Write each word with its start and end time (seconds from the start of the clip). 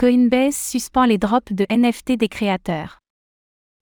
Coinbase 0.00 0.56
suspend 0.56 1.04
les 1.04 1.18
drops 1.18 1.52
de 1.52 1.66
NFT 1.70 2.12
des 2.12 2.30
créateurs. 2.30 3.00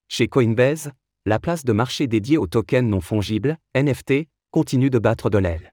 Chez 0.09 0.27
Coinbase, 0.27 0.91
la 1.27 1.39
place 1.39 1.65
de 1.65 1.73
marché 1.73 2.09
dédiée 2.09 2.39
aux 2.39 2.49
tokens 2.49 2.91
non 2.91 3.01
fongibles, 3.01 3.57
NFT, 3.77 4.27
continue 4.51 4.91
de 4.91 4.99
battre 4.99 5.31
de 5.31 5.39
l'aile. 5.39 5.73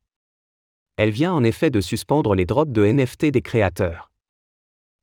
Elle 0.98 1.10
vient 1.10 1.34
en 1.34 1.44
effet 1.44 1.72
de 1.72 1.82
suspendre 1.82 2.36
les 2.36 2.46
drops 2.46 2.72
de 2.72 2.86
NFT 2.86 3.32
des 3.32 3.42
créateurs. 3.42 4.12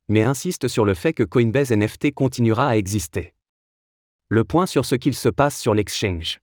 Mais 0.07 0.23
insiste 0.23 0.69
sur 0.69 0.85
le 0.85 0.93
fait 0.93 1.11
que 1.11 1.23
Coinbase 1.23 1.73
NFT 1.73 2.13
continuera 2.13 2.69
à 2.69 2.77
exister. 2.77 3.33
Le 4.29 4.45
point 4.45 4.65
sur 4.65 4.85
ce 4.85 4.95
qu'il 4.95 5.13
se 5.13 5.27
passe 5.27 5.59
sur 5.59 5.73
l'exchange. 5.73 6.39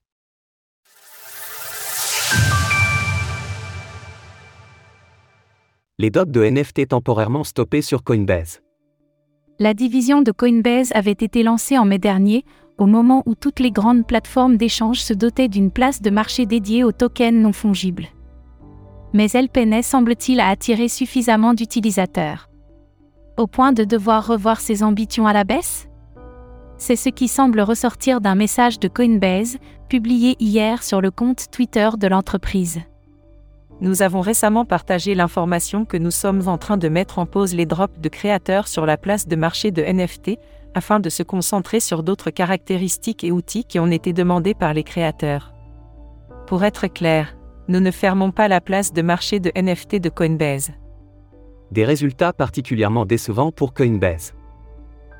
Les 5.97 6.11
drops 6.11 6.31
de 6.31 6.47
NFT 6.47 6.89
temporairement 6.89 7.43
stoppés 7.43 7.81
sur 7.81 8.03
Coinbase. 8.03 8.61
La 9.61 9.75
division 9.75 10.23
de 10.23 10.31
Coinbase 10.31 10.91
avait 10.95 11.11
été 11.11 11.43
lancée 11.43 11.77
en 11.77 11.85
mai 11.85 11.99
dernier, 11.99 12.45
au 12.79 12.87
moment 12.87 13.21
où 13.27 13.35
toutes 13.35 13.59
les 13.59 13.69
grandes 13.69 14.07
plateformes 14.07 14.57
d'échange 14.57 15.01
se 15.01 15.13
dotaient 15.13 15.49
d'une 15.49 15.69
place 15.69 16.01
de 16.01 16.09
marché 16.09 16.47
dédiée 16.47 16.83
aux 16.83 16.91
tokens 16.91 17.39
non 17.39 17.53
fongibles. 17.53 18.07
Mais 19.13 19.29
elle 19.29 19.49
peinait 19.49 19.83
semble-t-il 19.83 20.39
à 20.39 20.47
attirer 20.47 20.87
suffisamment 20.87 21.53
d'utilisateurs. 21.53 22.49
Au 23.37 23.45
point 23.45 23.71
de 23.71 23.83
devoir 23.83 24.25
revoir 24.25 24.59
ses 24.59 24.81
ambitions 24.81 25.27
à 25.27 25.33
la 25.33 25.43
baisse? 25.43 25.87
C'est 26.77 26.95
ce 26.95 27.09
qui 27.09 27.27
semble 27.27 27.61
ressortir 27.61 28.19
d'un 28.19 28.33
message 28.33 28.79
de 28.79 28.87
Coinbase, 28.87 29.59
publié 29.89 30.37
hier 30.39 30.81
sur 30.81 31.01
le 31.01 31.11
compte 31.11 31.51
Twitter 31.51 31.89
de 31.99 32.07
l'entreprise 32.07 32.79
nous 33.81 34.03
avons 34.03 34.21
récemment 34.21 34.63
partagé 34.63 35.15
l'information 35.15 35.85
que 35.85 35.97
nous 35.97 36.11
sommes 36.11 36.47
en 36.47 36.59
train 36.59 36.77
de 36.77 36.87
mettre 36.87 37.17
en 37.17 37.25
pause 37.25 37.55
les 37.55 37.65
drops 37.65 37.99
de 37.99 38.09
créateurs 38.09 38.67
sur 38.67 38.85
la 38.85 38.95
place 38.95 39.27
de 39.27 39.35
marché 39.35 39.71
de 39.71 39.81
NFT, 39.81 40.37
afin 40.75 40.99
de 40.99 41.09
se 41.09 41.23
concentrer 41.23 41.79
sur 41.79 42.03
d'autres 42.03 42.29
caractéristiques 42.29 43.23
et 43.23 43.31
outils 43.31 43.65
qui 43.65 43.79
ont 43.79 43.87
été 43.87 44.13
demandés 44.13 44.53
par 44.53 44.75
les 44.75 44.83
créateurs. 44.83 45.53
Pour 46.45 46.63
être 46.63 46.87
clair, 46.87 47.35
nous 47.67 47.79
ne 47.79 47.91
fermons 47.91 48.31
pas 48.31 48.47
la 48.47 48.61
place 48.61 48.93
de 48.93 49.01
marché 49.01 49.39
de 49.39 49.51
NFT 49.55 49.95
de 49.95 50.09
Coinbase. 50.09 50.71
Des 51.71 51.83
résultats 51.83 52.33
particulièrement 52.33 53.05
décevants 53.05 53.51
pour 53.51 53.73
Coinbase. 53.73 54.33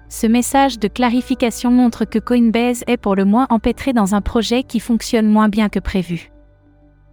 Ce 0.07 0.27
message 0.27 0.77
de 0.77 0.87
clarification 0.87 1.71
montre 1.71 2.05
que 2.05 2.19
Coinbase 2.19 2.83
est 2.85 2.97
pour 2.97 3.15
le 3.15 3.25
moins 3.25 3.47
empêtré 3.49 3.93
dans 3.93 4.13
un 4.13 4.21
projet 4.21 4.63
qui 4.63 4.79
fonctionne 4.79 5.27
moins 5.27 5.49
bien 5.49 5.69
que 5.69 5.79
prévu. 5.79 6.31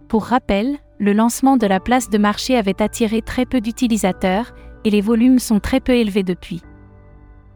Pour 0.09 0.25
rappel, 0.25 0.77
le 0.99 1.13
lancement 1.13 1.55
de 1.55 1.65
la 1.65 1.79
place 1.79 2.09
de 2.09 2.17
marché 2.17 2.57
avait 2.57 2.81
attiré 2.81 3.21
très 3.21 3.45
peu 3.45 3.61
d'utilisateurs, 3.61 4.53
et 4.83 4.89
les 4.89 5.01
volumes 5.01 5.39
sont 5.39 5.59
très 5.59 5.79
peu 5.79 5.93
élevés 5.93 6.23
depuis. 6.23 6.61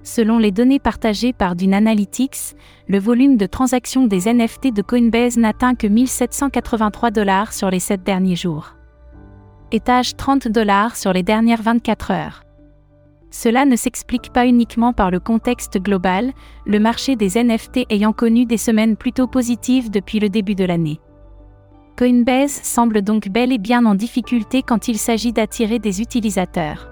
Selon 0.02 0.38
les 0.38 0.52
données 0.52 0.80
partagées 0.80 1.32
par 1.32 1.56
Dune 1.56 1.74
Analytics, 1.74 2.56
le 2.88 3.00
volume 3.00 3.38
de 3.38 3.46
transactions 3.46 4.06
des 4.08 4.34
NFT 4.34 4.74
de 4.74 4.82
Coinbase 4.82 5.38
n'atteint 5.38 5.76
que 5.76 5.88
1783 5.88 7.12
dollars 7.12 7.54
sur 7.54 7.70
les 7.70 7.80
7 7.80 8.04
derniers 8.04 8.36
jours. 8.36 8.76
Étage 9.72 10.16
30 10.16 10.50
dollars 10.50 10.96
sur 10.96 11.14
les 11.14 11.24
dernières 11.24 11.62
24 11.62 12.12
heures. 12.12 12.44
Cela 13.32 13.66
ne 13.66 13.76
s'explique 13.76 14.32
pas 14.32 14.46
uniquement 14.46 14.94
par 14.94 15.10
le 15.10 15.20
contexte 15.20 15.82
global, 15.82 16.34
le 16.66 16.80
marché 16.80 17.16
des 17.16 17.42
NFT 17.42 17.86
ayant 17.90 18.14
connu 18.14 18.46
des 18.46 18.58
semaines 18.58 18.96
plutôt 18.96 19.28
positives 19.28 19.90
depuis 19.90 20.20
le 20.20 20.30
début 20.30 20.56
de 20.56 20.66
l'année. 20.66 21.00
Coinbase 21.96 22.60
semble 22.64 23.04
donc 23.04 23.30
bel 23.30 23.52
et 23.52 23.60
bien 23.60 23.86
en 23.86 23.94
difficulté 23.94 24.64
quand 24.64 24.88
il 24.88 24.98
s'agit 24.98 25.32
d'attirer 25.32 25.78
des 25.78 26.02
utilisateurs. 26.02 26.90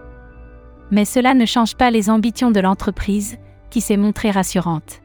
Mais 0.91 1.05
cela 1.05 1.33
ne 1.33 1.47
change 1.47 1.75
pas 1.75 1.89
les 1.89 2.11
ambitions 2.11 2.51
de 2.51 2.59
l'entreprise, 2.59 3.37
qui 3.71 3.81
s'est 3.81 3.97
montrée 3.97 4.29
rassurante. 4.29 5.01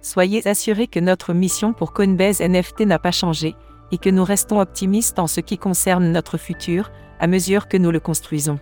Soyez 0.00 0.46
assurés 0.48 0.86
que 0.86 0.98
notre 0.98 1.34
mission 1.34 1.74
pour 1.74 1.92
Coinbase 1.92 2.40
NFT 2.40 2.86
n'a 2.86 2.98
pas 2.98 3.10
changé, 3.10 3.54
et 3.90 3.98
que 3.98 4.08
nous 4.08 4.24
restons 4.24 4.60
optimistes 4.60 5.18
en 5.18 5.26
ce 5.26 5.40
qui 5.40 5.58
concerne 5.58 6.10
notre 6.10 6.38
futur, 6.38 6.90
à 7.20 7.26
mesure 7.26 7.68
que 7.68 7.76
nous 7.76 7.90
le 7.90 8.00
construisons. 8.00 8.58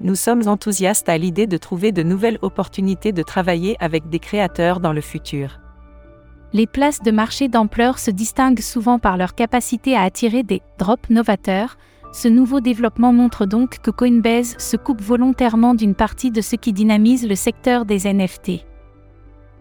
Nous 0.00 0.14
sommes 0.14 0.48
enthousiastes 0.48 1.10
à 1.10 1.18
l'idée 1.18 1.46
de 1.46 1.58
trouver 1.58 1.92
de 1.92 2.02
nouvelles 2.02 2.38
opportunités 2.40 3.12
de 3.12 3.22
travailler 3.22 3.76
avec 3.80 4.08
des 4.08 4.18
créateurs 4.18 4.80
dans 4.80 4.94
le 4.94 5.02
futur 5.02 5.61
les 6.52 6.66
places 6.66 7.00
de 7.00 7.10
marché 7.10 7.48
d'ampleur 7.48 7.98
se 7.98 8.10
distinguent 8.10 8.60
souvent 8.60 8.98
par 8.98 9.16
leur 9.16 9.34
capacité 9.34 9.96
à 9.96 10.02
attirer 10.02 10.42
des 10.42 10.60
drops 10.78 11.08
novateurs. 11.10 11.76
Ce 12.12 12.28
nouveau 12.28 12.60
développement 12.60 13.12
montre 13.12 13.46
donc 13.46 13.78
que 13.78 13.90
Coinbase 13.90 14.56
se 14.58 14.76
coupe 14.76 15.00
volontairement 15.00 15.74
d'une 15.74 15.94
partie 15.94 16.30
de 16.30 16.42
ce 16.42 16.56
qui 16.56 16.72
dynamise 16.72 17.26
le 17.26 17.34
secteur 17.34 17.86
des 17.86 18.12
NFT. 18.12 18.66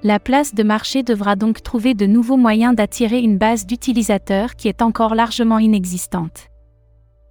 La 0.03 0.19
place 0.19 0.53
de 0.53 0.63
marché 0.63 1.03
devra 1.03 1.35
donc 1.35 1.61
trouver 1.61 1.93
de 1.93 2.05
nouveaux 2.05 2.37
moyens 2.37 2.75
d'attirer 2.75 3.19
une 3.19 3.37
base 3.37 3.65
d'utilisateurs 3.65 4.55
qui 4.55 4.67
est 4.67 4.81
encore 4.81 5.15
largement 5.15 5.59
inexistante. 5.59 6.47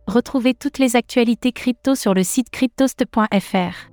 Retrouvez 0.06 0.54
toutes 0.54 0.78
les 0.78 0.96
actualités 0.96 1.52
crypto 1.52 1.94
sur 1.94 2.14
le 2.14 2.22
site 2.22 2.48
cryptost.fr. 2.50 3.89